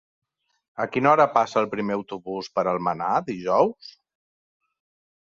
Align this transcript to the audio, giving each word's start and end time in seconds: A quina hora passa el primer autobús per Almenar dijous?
A 0.85 0.85
quina 0.93 1.09
hora 1.09 1.25
passa 1.33 1.59
el 1.61 1.67
primer 1.73 1.97
autobús 1.97 2.49
per 2.55 2.63
Almenar 2.71 3.11
dijous? 3.27 3.91